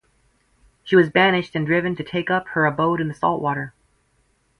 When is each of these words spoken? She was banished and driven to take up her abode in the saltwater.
She 0.83 0.95
was 0.95 1.11
banished 1.11 1.53
and 1.53 1.63
driven 1.67 1.95
to 1.95 2.03
take 2.03 2.31
up 2.31 2.47
her 2.47 2.65
abode 2.65 2.99
in 2.99 3.07
the 3.07 3.13
saltwater. 3.13 3.75